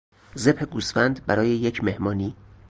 ذبح 0.37 0.65
گوسفند 0.65 1.25
برای 1.25 1.49
یک 1.49 1.83
مهمانی 1.83 2.35